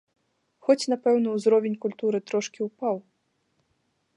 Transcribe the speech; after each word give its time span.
Хоць, 0.67 0.89
напэўна, 0.93 1.27
ўзровень 1.35 1.77
культуры 1.85 2.17
трошкі 2.31 2.59
ўпаў. 2.69 2.97